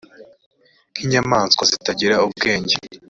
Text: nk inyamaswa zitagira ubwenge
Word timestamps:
nk 0.93 0.99
inyamaswa 1.05 1.63
zitagira 1.71 2.15
ubwenge 2.25 2.75